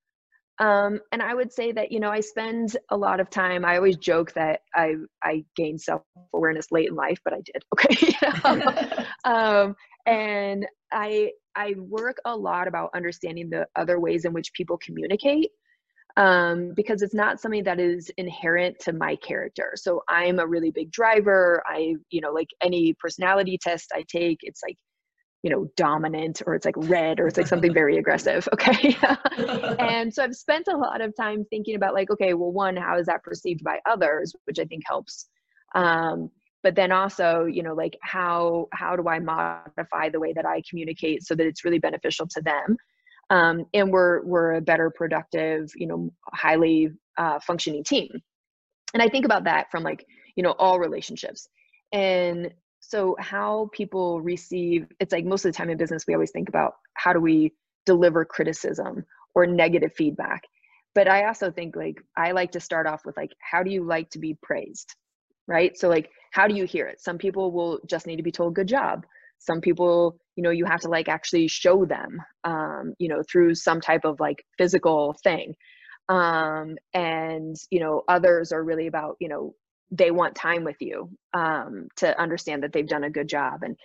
[0.59, 3.65] Um, and I would say that you know I spend a lot of time.
[3.65, 6.03] I always joke that I I gained self
[6.35, 7.63] awareness late in life, but I did.
[7.75, 9.75] Okay, um,
[10.07, 15.51] and I I work a lot about understanding the other ways in which people communicate
[16.17, 19.73] um, because it's not something that is inherent to my character.
[19.77, 21.63] So I'm a really big driver.
[21.67, 24.77] I, you know, like any personality test I take, it's like,
[25.43, 28.47] you know, dominant or it's like red or it's like something very aggressive.
[28.55, 28.97] Okay.
[29.79, 32.99] and so I've spent a lot of time thinking about like, okay, well, one, how
[32.99, 35.29] is that perceived by others, which I think helps.
[35.75, 36.31] Um,
[36.63, 40.63] but then also, you know, like how how do I modify the way that I
[40.69, 42.77] communicate so that it's really beneficial to them?
[43.31, 48.09] Um, and we're we're a better productive you know highly uh, functioning team.
[48.95, 50.05] And i think about that from like
[50.37, 51.49] you know all relationships.
[51.93, 56.33] And so how people receive it's like most of the time in business we always
[56.33, 57.55] think about how do we
[57.87, 60.43] deliver criticism or negative feedback.
[60.95, 63.85] But i also think like i like to start off with like how do you
[63.85, 64.95] like to be praised
[65.49, 65.77] right?
[65.77, 67.01] So like how do you hear it?
[67.01, 69.05] Some people will just need to be told good job
[69.41, 73.55] some people you know you have to like actually show them um, you know through
[73.55, 75.55] some type of like physical thing.
[76.09, 79.55] Um, and you know others are really about you know
[79.91, 83.63] they want time with you um, to understand that they've done a good job.
[83.63, 83.77] And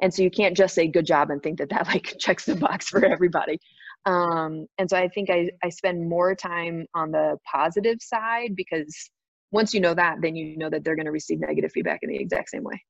[0.00, 2.56] and so you can't just say good job and think that that like checks the
[2.56, 3.58] box for everybody.
[4.04, 9.10] Um, and so i think I, I spend more time on the positive side because
[9.52, 12.08] once you know that then you know that they're going to receive negative feedback in
[12.08, 12.82] the exact same way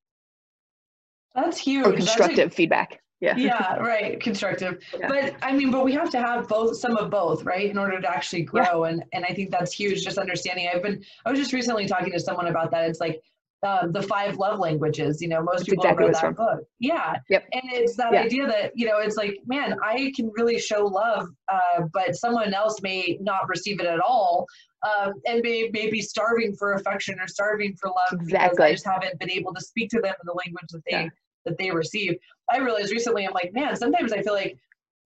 [1.34, 1.86] that's huge.
[1.86, 3.00] Or constructive a, feedback.
[3.22, 3.36] Yeah.
[3.36, 4.20] Yeah, right.
[4.20, 4.82] Constructive.
[4.98, 5.08] Yeah.
[5.08, 7.70] But I mean, but we have to have both some of both, right?
[7.70, 8.84] In order to actually grow.
[8.84, 8.90] Yeah.
[8.90, 10.68] And and I think that's huge, just understanding.
[10.72, 12.90] I've been I was just recently talking to someone about that.
[12.90, 13.22] It's like
[13.62, 15.22] um, the five love languages.
[15.22, 16.34] You know, most that's people exactly read that from.
[16.34, 16.64] book.
[16.80, 17.14] Yeah.
[17.30, 17.44] Yep.
[17.52, 18.22] And it's that yeah.
[18.22, 22.52] idea that you know, it's like, man, I can really show love, uh, but someone
[22.52, 24.46] else may not receive it at all,
[24.82, 28.50] um, and may, may be starving for affection or starving for love exactly.
[28.50, 31.10] because I just haven't been able to speak to them in the language that they
[31.44, 32.16] that they receive.
[32.50, 34.58] I realized recently, I'm like, man, sometimes I feel like,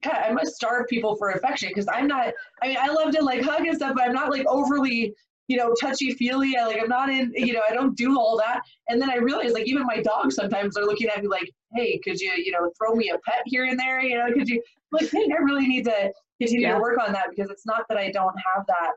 [0.02, 2.32] God, I must starve people for affection because I'm not.
[2.62, 5.14] I mean, I love to like hug and stuff, but I'm not like overly,
[5.48, 6.56] you know, touchy feely.
[6.56, 8.60] I like I'm not in, you know, I don't do all that.
[8.88, 11.98] And then I realized, like, even my dogs sometimes are looking at me like, hey,
[12.04, 14.00] could you, you know, throw me a pet here and there?
[14.02, 14.62] You know, could you?
[14.92, 16.74] I'm like, hey, I really need to continue yeah.
[16.74, 18.92] to work on that because it's not that I don't have that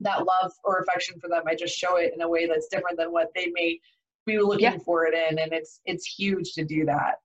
[0.00, 1.42] that love or affection for them.
[1.46, 3.78] I just show it in a way that's different than what they may
[4.26, 4.78] be looking yeah.
[4.84, 7.20] for it in and it's it's huge to do that.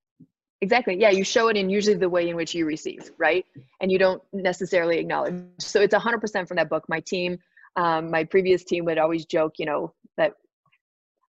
[0.62, 1.00] Exactly.
[1.00, 3.46] Yeah you show it in usually the way in which you receive right?
[3.82, 5.36] And you don't necessarily acknowledge.
[5.60, 6.86] So it's 100% from that book.
[6.90, 7.40] My team
[7.76, 10.34] um, my previous team would always joke you know that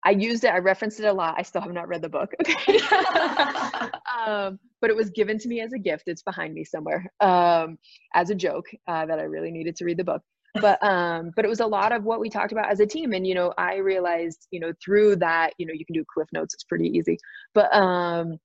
[0.05, 1.35] i used it i referenced it a lot.
[1.37, 2.33] I still have not read the book.
[2.41, 2.79] Okay.
[4.27, 6.03] Um, but it was given to me as a gift.
[6.07, 7.05] It's behind me somewhere.
[7.21, 7.77] Um,
[8.13, 10.21] as a joke uh, that i really needed to read the book
[10.55, 13.13] but um but it was a lot of what we talked about as a team
[13.13, 16.27] and you know i realized you know through that you know you can do cliff
[16.33, 17.17] notes it's pretty easy.
[17.53, 18.37] But um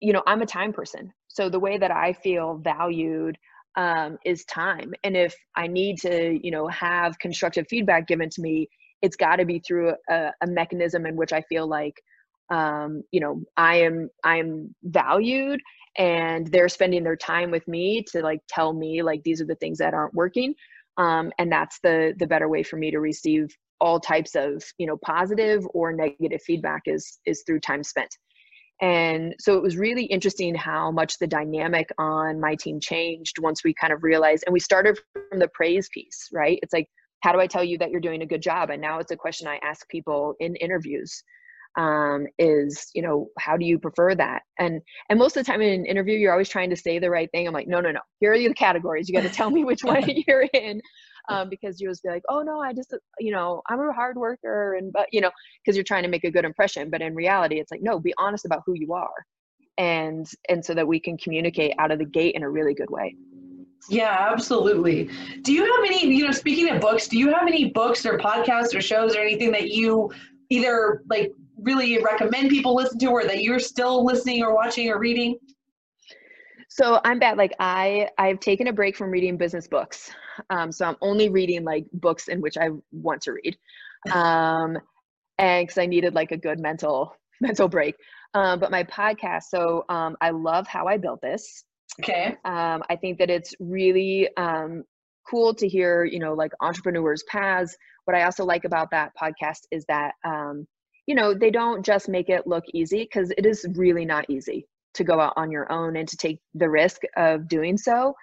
[0.00, 3.36] you know i'm a time person so the way that i feel valued
[3.76, 8.40] um, is time and if i need to you know have constructive feedback given to
[8.40, 8.68] me
[9.02, 11.94] it's got to be through a, a, mechanism in which i feel like
[12.50, 15.60] um, you know i am i am valued
[15.98, 19.54] and they're spending their time with me to like tell me like these are the
[19.56, 20.54] things that aren't working
[20.98, 23.48] um, and that's the the better way for me to receive
[23.80, 28.10] all types of you know positive or negative feedback is is through time spent.
[28.82, 33.64] And so it was really interesting how much the dynamic on my team changed once
[33.64, 34.98] we kind of realized and we started
[35.30, 36.58] from the praise piece right?
[36.62, 36.88] It's like
[37.20, 38.70] how do i tell you that you're doing a good job?
[38.70, 41.22] And now it's a question i ask people in interviews
[41.76, 44.42] um, is you know how do you prefer that?
[44.58, 47.10] And and most of the time in an interview you're always trying to say the
[47.10, 47.46] right thing.
[47.46, 48.00] I'm like no no no.
[48.20, 49.08] Here are the categories.
[49.08, 50.80] You got to tell me which one you're in
[51.28, 54.16] um, because you just be like oh no i just you know i'm a hard
[54.16, 55.30] worker and but you know
[55.64, 56.90] because you're trying to make a good impression.
[56.90, 59.26] But in reality it's like no be honest about who you are.
[59.78, 62.90] And and so that we can communicate out of the gate in a really good
[62.90, 63.14] way.
[63.88, 65.10] Yeah, absolutely.
[65.42, 68.18] Do you have any, you know, speaking of books, do you have any books or
[68.18, 70.10] podcasts or shows or anything that you
[70.50, 71.30] either like
[71.66, 75.36] really recommend people listen to or that you're still listening or watching or reading?
[76.68, 77.36] So I'm bad.
[77.36, 80.10] Like I, I've taken a break from reading business books.
[80.50, 83.56] Um, so I'm only reading like books in which I want to read.
[84.12, 84.78] Um,
[85.38, 87.96] and cause I needed like a good mental, mental break.
[88.34, 91.64] Um, but my podcast, so um, I love how I built this.
[92.00, 92.36] Okay.
[92.44, 94.84] Um, I think that it's really um,
[95.28, 97.76] cool to hear, you know, like entrepreneurs' paths.
[98.04, 100.66] What I also like about that podcast is that um,
[101.06, 104.66] you know, they don't just make it look easy because it is really not easy
[104.94, 108.14] to go out on your own and to take the risk of doing so.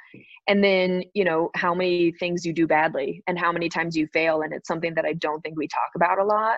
[0.47, 4.07] And then, you know, how many things you do badly and how many times you
[4.07, 4.41] fail.
[4.41, 6.57] And it's something that I don't think we talk about a lot.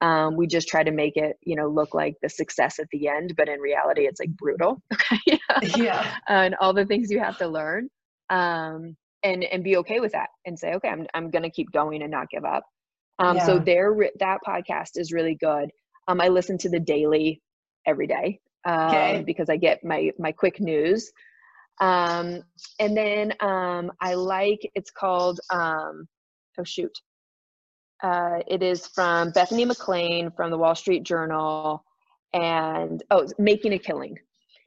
[0.00, 3.08] Um, we just try to make it, you know, look like the success at the
[3.08, 4.82] end, but in reality, it's like brutal.
[5.26, 5.36] yeah.
[5.76, 6.14] yeah.
[6.28, 7.88] And all the things you have to learn.
[8.28, 11.72] Um, and, and be okay with that and say, okay, I'm, I'm going to keep
[11.72, 12.64] going and not give up.
[13.18, 13.46] Um, yeah.
[13.46, 15.70] So there, that podcast is really good.
[16.08, 17.40] Um, I listen to the daily
[17.86, 19.22] every day um, okay.
[19.24, 21.12] because I get my my quick news.
[21.80, 22.42] Um,
[22.78, 26.06] and then um, I like it's called um,
[26.58, 26.96] oh shoot,
[28.02, 31.84] uh, it is from Bethany McLean from the Wall Street Journal,
[32.32, 34.16] and oh, making a killing.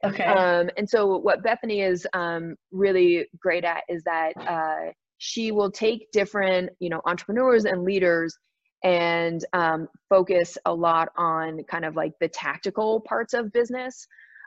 [0.04, 0.24] Okay.
[0.24, 5.70] Um, and so what Bethany is um, really great at is that uh, she will
[5.70, 8.36] take different you know entrepreneurs and leaders
[8.84, 14.06] and um, focus a lot on kind of like the tactical parts of business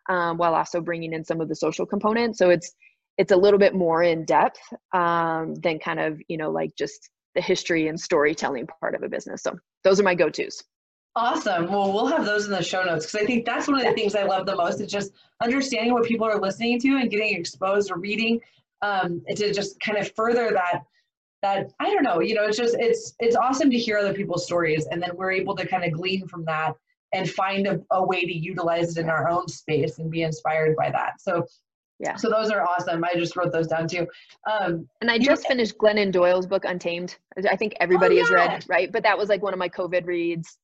[0.10, 2.40] um, while also bringing in some of the social components.
[2.40, 2.74] So it's
[3.18, 4.62] it's a little bit more in depth
[4.94, 9.10] um, than kind of you know like just the history and storytelling part of a
[9.10, 9.44] business.
[9.44, 10.62] So those are my go-to's.
[11.16, 11.68] Awesome.
[11.70, 13.94] Well, we'll have those in the show notes because I think that's one of the
[13.94, 17.36] things I love the most is just understanding what people are listening to and getting
[17.36, 18.40] exposed or reading
[18.82, 20.84] um, to just kind of further that
[21.42, 24.46] that I don't know, you know, it's just it's it's awesome to hear other people's
[24.46, 26.74] stories and then we're able to kind of glean from that
[27.14, 30.76] and find a, a way to utilize it in our own space and be inspired
[30.76, 31.20] by that.
[31.20, 31.46] So
[32.02, 32.16] yeah.
[32.16, 33.04] So those are awesome.
[33.04, 34.08] I just wrote those down too.
[34.52, 37.16] Um, and I just finished Glennon Doyle's book Untamed.
[37.48, 38.24] I think everybody oh, yeah.
[38.24, 38.92] has read, right?
[38.92, 40.58] But that was like one of my COVID reads.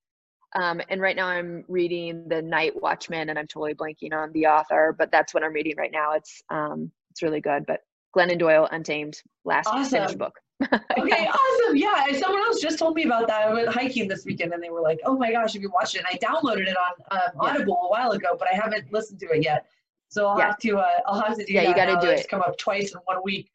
[0.55, 4.47] Um, and right now I'm reading The Night Watchman, and I'm totally blanking on the
[4.47, 6.13] author, but that's what I'm reading right now.
[6.13, 7.65] It's um, it's really good.
[7.67, 7.81] But
[8.15, 9.89] Glennon Doyle Untamed, last awesome.
[9.89, 10.39] finished book.
[10.61, 10.71] okay,
[11.27, 11.75] awesome.
[11.75, 13.47] Yeah, someone else just told me about that.
[13.47, 15.95] I went hiking this weekend and they were like, oh my gosh, have you watched
[15.95, 15.99] it?
[15.99, 19.27] And I downloaded it on um, Audible a while ago, but I haven't listened to
[19.27, 19.65] it yet.
[20.09, 20.47] So I'll yeah.
[20.47, 21.69] have to, uh, I'll have to do yeah, that.
[21.69, 22.19] you got to do it.
[22.19, 23.51] It's come up twice in one week.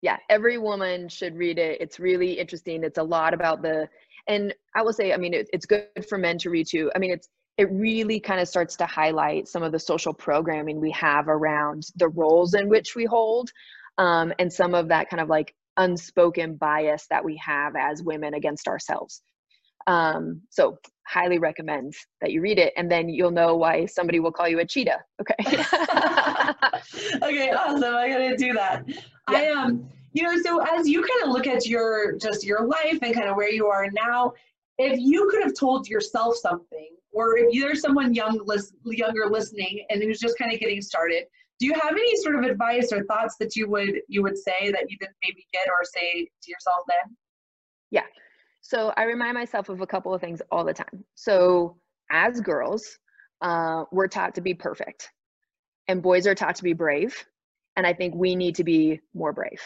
[0.00, 1.80] Yeah, every woman should read it.
[1.80, 2.84] It's really interesting.
[2.84, 3.88] It's a lot about the,
[4.28, 6.90] and I will say, I mean, it, it's good for men to read too.
[6.94, 10.80] I mean, it's, it really kind of starts to highlight some of the social programming
[10.80, 13.50] we have around the roles in which we hold
[13.98, 18.34] um, and some of that kind of like unspoken bias that we have as women
[18.34, 19.22] against ourselves.
[19.86, 24.32] Um, so highly recommend that you read it and then you'll know why somebody will
[24.32, 24.98] call you a cheetah.
[25.20, 25.34] Okay.
[27.22, 27.94] okay, awesome.
[27.94, 28.84] I gotta do that.
[28.86, 28.94] Yeah.
[29.26, 32.98] I um you know, so as you kind of look at your just your life
[33.02, 34.32] and kind of where you are now,
[34.78, 38.40] if you could have told yourself something or if there's someone young,
[38.84, 41.24] younger listening and who's just kind of getting started,
[41.58, 44.70] do you have any sort of advice or thoughts that you would you would say
[44.70, 47.16] that you didn't maybe get or say to yourself then?
[47.90, 48.06] Yeah.
[48.60, 51.04] So I remind myself of a couple of things all the time.
[51.14, 51.78] So
[52.10, 52.98] as girls,
[53.40, 55.08] uh, we're taught to be perfect,
[55.88, 57.24] and boys are taught to be brave.
[57.76, 59.60] And I think we need to be more brave.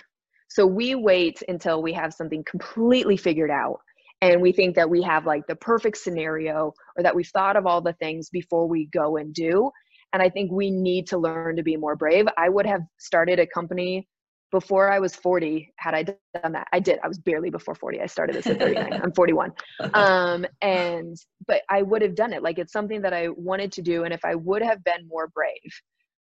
[0.49, 3.81] So we wait until we have something completely figured out
[4.23, 7.67] and we think that we have like the perfect scenario or that we've thought of
[7.67, 9.71] all the things before we go and do.
[10.13, 12.27] And I think we need to learn to be more brave.
[12.37, 14.07] I would have started a company
[14.51, 16.69] before I was 40 had I done that.
[16.73, 16.99] I did.
[17.03, 18.03] I was barely before 40.
[18.03, 19.01] I started this at 39.
[19.03, 19.53] I'm 41.
[19.95, 22.43] Um, and but I would have done it.
[22.43, 24.05] Like it's something that I wanted to do.
[24.05, 25.73] And if I would have been more brave,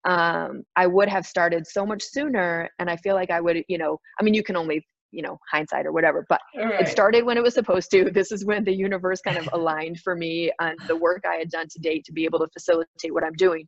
[0.04, 2.70] um, I would have started so much sooner.
[2.78, 5.38] And I feel like I would, you know, I mean, you can only you know
[5.50, 6.80] hindsight or whatever but right.
[6.80, 8.10] it started when it was supposed to.
[8.16, 11.50] This is when the universe kind of aligned for me and the work i had
[11.50, 13.66] done to date to be able to facilitate what i'm doing.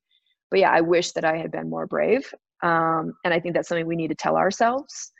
[0.51, 2.32] But yeah i wish that i had been more brave
[2.62, 5.12] um, and i think that's something we need to tell ourselves.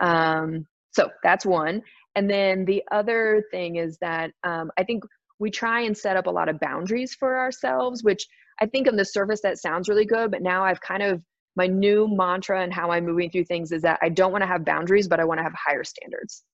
[0.00, 1.82] Um, so that's one.
[2.16, 5.04] And then the other thing is that um, i think
[5.38, 8.26] we try and set up a lot of boundaries for ourselves which
[8.60, 11.22] i think on the surface that sounds really good but now i've kind of
[11.56, 14.48] my new mantra and how I'm moving through things is that I don't want to
[14.48, 16.44] have boundaries, but I want to have higher standards.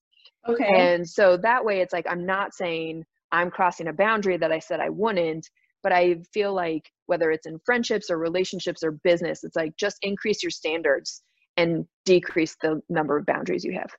[0.47, 0.67] Okay.
[0.67, 4.59] And so that way it's like I'm not saying I'm crossing a boundary that I
[4.59, 5.49] said I wouldn't,
[5.81, 9.97] but I feel like whether it's in friendships or relationships or business, it's like just
[10.01, 11.21] increase your standards
[11.57, 13.91] and decrease the number of boundaries you have.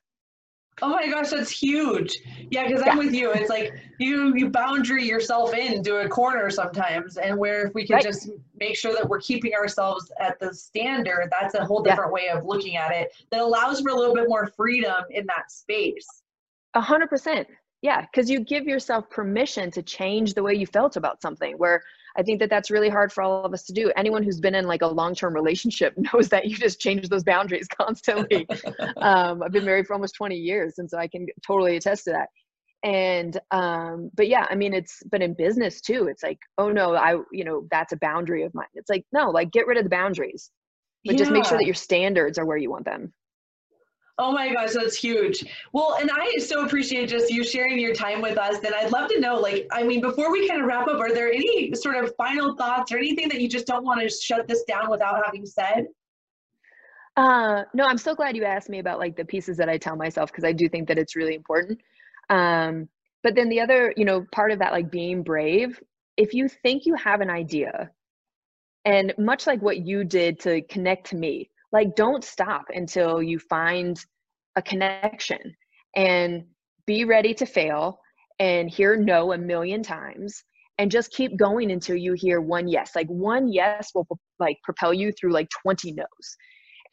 [0.81, 2.13] Oh my gosh, that's huge.
[2.51, 3.31] Yeah, because I'm with you.
[3.31, 7.95] It's like you you boundary yourself into a corner sometimes, and where if we can
[7.95, 8.03] right.
[8.03, 12.13] just make sure that we're keeping ourselves at the standard, that's a whole different yeah.
[12.13, 15.49] way of looking at it that allows for a little bit more freedom in that
[15.49, 16.07] space.
[16.73, 17.47] A hundred percent.
[17.85, 21.53] Yeah, because you give yourself permission to change the way you felt about something.
[21.59, 21.83] Where
[22.17, 23.91] I think that that's really hard for all of us to do.
[23.95, 27.23] Anyone who's been in like a long term relationship knows that you just change those
[27.23, 28.47] boundaries constantly.
[28.97, 32.13] um, I've been married for almost 20 years, and so I can totally attest to
[32.13, 32.29] that.
[32.83, 36.95] And, um, but yeah, I mean, it's, but in business too, it's like, oh no,
[36.95, 38.65] I, you know, that's a boundary of mine.
[38.73, 40.49] It's like, no, like get rid of the boundaries,
[41.03, 41.19] but yeah.
[41.19, 43.13] just make sure that your standards are where you want them.
[44.17, 45.43] Oh my gosh, that's huge.
[45.73, 48.63] Well, and I so appreciate just you sharing your time with us.
[48.63, 51.13] And I'd love to know, like, I mean, before we kind of wrap up, are
[51.13, 54.47] there any sort of final thoughts or anything that you just don't want to shut
[54.47, 55.87] this down without having said?
[57.17, 59.97] Uh, no, I'm so glad you asked me about like the pieces that I tell
[59.97, 61.81] myself because I do think that it's really important.
[62.29, 62.87] Um,
[63.21, 65.81] but then the other, you know, part of that, like being brave,
[66.15, 67.91] if you think you have an idea,
[68.85, 73.37] and much like what you did to connect to me, like don't stop until you
[73.37, 73.99] find
[74.55, 75.39] a connection
[75.93, 76.45] and
[76.87, 77.99] be ready to fail
[78.39, 80.41] and hear no a million times
[80.77, 82.91] and just keep going until you hear one yes.
[82.95, 84.07] Like one yes will
[84.39, 86.37] like propel you through like 20 no's.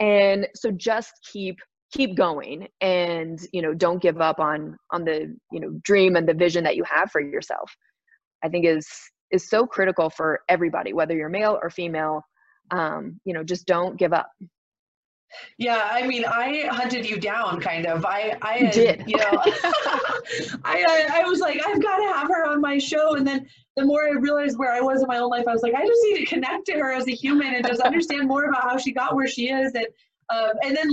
[0.00, 1.58] And so just keep
[1.92, 6.26] keep going and you know don't give up on on the you know dream and
[6.26, 7.70] the vision that you have for yourself.
[8.42, 8.88] I think is
[9.30, 12.22] is so critical for everybody whether you're male or female.
[12.72, 14.28] Um, you know just don't give up
[15.58, 18.04] yeah, I mean, I hunted you down, kind of.
[18.04, 19.04] I, I had, did.
[19.06, 19.24] You know,
[20.64, 23.46] I, I, I was like, I've got to have her on my show, and then
[23.76, 25.86] the more I realized where I was in my own life, I was like, I
[25.86, 28.76] just need to connect to her as a human and just understand more about how
[28.76, 29.86] she got where she is, and
[30.30, 30.90] um, and then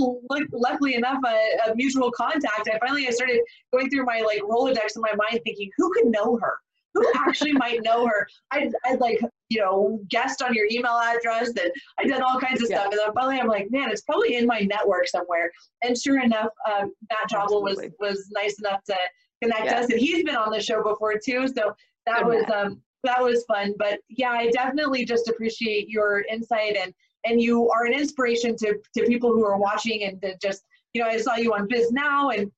[0.52, 2.68] luckily enough, a, a mutual contact.
[2.72, 3.40] I finally I started
[3.72, 6.54] going through my like Rolodex in my mind, thinking, who could know her?
[6.94, 8.26] Who actually might know her.
[8.50, 12.62] I'd, I'd like, you know, guessed on your email address and I did all kinds
[12.62, 12.80] of yeah.
[12.80, 12.92] stuff.
[12.92, 15.50] And then finally I'm like, man, it's probably in my network somewhere.
[15.82, 18.96] And sure enough, um, Matt Jobble was, was nice enough to
[19.42, 19.80] connect yeah.
[19.80, 21.46] us and he's been on the show before too.
[21.46, 21.74] So
[22.06, 23.74] that Good was, um, that was fun.
[23.78, 26.92] But yeah, I definitely just appreciate your insight and,
[27.24, 30.64] and you are an inspiration to, to people who are watching and to just,
[30.94, 32.50] you know, I saw you on Bisnow and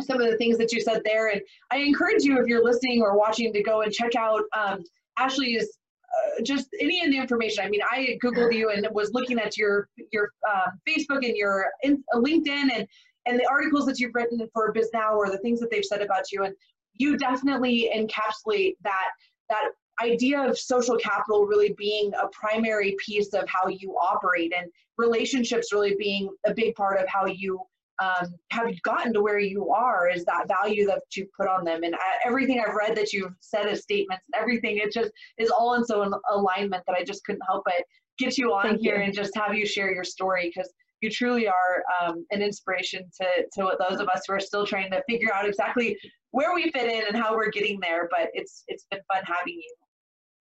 [0.00, 1.28] some of the things that you said there.
[1.28, 1.40] And
[1.70, 4.84] I encourage you, if you're listening or watching, to go and check out um,
[5.18, 5.78] Ashley's
[6.08, 7.64] uh, just any of the information.
[7.64, 11.66] I mean, I googled you and was looking at your your uh, Facebook and your
[11.82, 12.86] in, uh, LinkedIn and
[13.26, 16.32] and the articles that you've written for Bisnow or the things that they've said about
[16.32, 16.54] you, and
[16.94, 19.10] you definitely encapsulate that
[19.50, 19.70] that
[20.00, 25.72] idea of social capital really being a primary piece of how you operate and relationships
[25.72, 27.60] really being a big part of how you
[28.00, 31.82] um, have gotten to where you are is that value that you put on them
[31.82, 35.50] and I, everything i've read that you've said as statements and everything it just is
[35.50, 37.82] all in so in alignment that i just couldn't help but
[38.18, 39.04] get you on Thank here you.
[39.04, 43.26] and just have you share your story because you truly are um, an inspiration to,
[43.54, 45.96] to those of us who are still trying to figure out exactly
[46.32, 49.54] where we fit in and how we're getting there but it's it's been fun having
[49.54, 49.74] you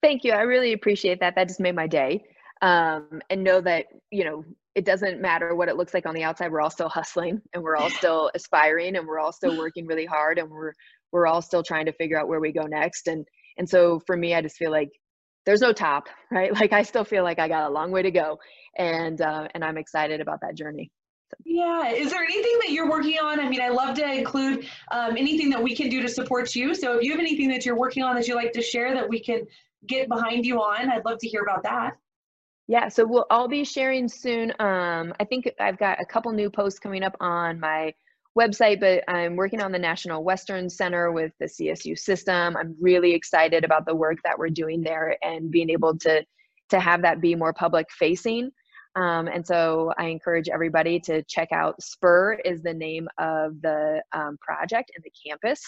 [0.02, 0.32] Thank you.
[0.32, 1.36] I really appreciate that.
[1.36, 2.24] That just made my day.
[2.62, 4.44] Um, and know that, you know,
[4.76, 6.52] it doesn't matter what it looks like on the outside.
[6.52, 10.06] We're all still hustling and we're all still aspiring and we're all still working really
[10.06, 10.74] hard and we're,
[11.12, 13.08] we're all still trying to figure out where we go next.
[13.08, 13.26] And,
[13.58, 14.90] and so for me, I just feel like
[15.46, 16.54] there's no top, right?
[16.54, 18.40] Like I still feel like I got a long way to go
[18.78, 20.92] and, uh, and I'm excited about that journey.
[21.46, 21.90] Yeah.
[21.90, 23.40] Is there anything that you're working on?
[23.40, 26.74] I mean, I love to include um, anything that we can do to support you.
[26.74, 29.08] So if you have anything that you're working on that you like to share that
[29.08, 29.42] we can
[29.86, 31.98] get behind you on, I'd love to hear about that.
[32.70, 34.52] Yeah, so we'll all be sharing soon.
[34.60, 37.96] Um, I think I've got a couple new posts coming up on my
[38.38, 42.56] website, but I'm working on the National Western Center with the CSU system.
[42.56, 46.24] I'm really excited about the work that we're doing there and being able to
[46.70, 48.52] to have that be more public facing.
[48.96, 54.02] Um, and so I encourage everybody to check out Spur is the name of the
[54.14, 55.62] um, project and the campus.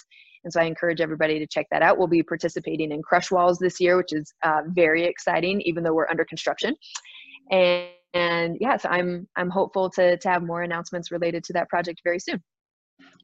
[0.44, 1.98] And so I encourage everybody to check that out.
[1.98, 5.94] We'll be participating in Crush Walls this year, which is uh, very exciting, even though
[5.94, 6.76] we're under construction.
[7.52, 11.70] And, and yeah, so I'm I'm hopeful to to have more announcements related to that
[11.70, 12.42] project very soon.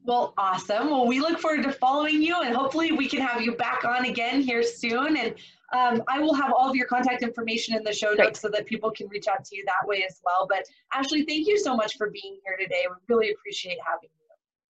[0.04, 0.90] Well, awesome.
[0.90, 4.06] Well, we look forward to following you, and hopefully we can have you back on
[4.06, 5.16] again here soon.
[5.16, 5.34] And
[5.74, 8.36] um, I will have all of your contact information in the show notes Great.
[8.36, 10.46] so that people can reach out to you that way as well.
[10.48, 12.86] But Ashley, thank you so much for being here today.
[12.88, 14.26] We really appreciate having you.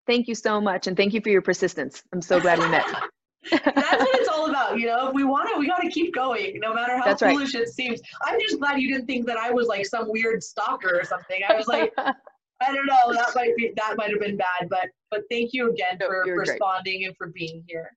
[0.07, 2.03] Thank you so much, and thank you for your persistence.
[2.13, 2.87] I'm so glad we met.
[3.51, 5.09] That's what it's all about, you know.
[5.09, 7.63] If we want it, we got to keep going, no matter how That's foolish right.
[7.63, 8.01] it seems.
[8.25, 11.41] I'm just glad you didn't think that I was like some weird stalker or something.
[11.49, 11.95] I was like,
[12.61, 15.71] I don't know, that might be that might have been bad, but but thank you
[15.71, 17.07] again no, for responding great.
[17.07, 17.97] and for being here.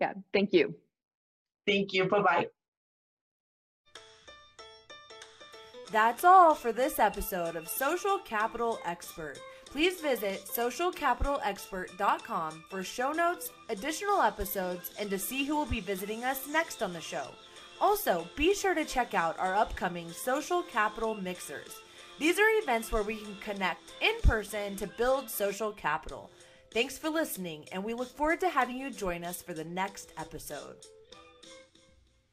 [0.00, 0.74] Yeah, thank you.
[1.66, 2.08] Thank you.
[2.08, 2.46] Bye bye.
[5.92, 9.38] That's all for this episode of Social Capital Expert.
[9.66, 16.24] Please visit socialcapitalexpert.com for show notes, additional episodes, and to see who will be visiting
[16.24, 17.26] us next on the show.
[17.78, 21.81] Also, be sure to check out our upcoming Social Capital Mixers.
[22.22, 26.30] These are events where we can connect in person to build social capital.
[26.72, 30.12] Thanks for listening, and we look forward to having you join us for the next
[30.16, 30.76] episode.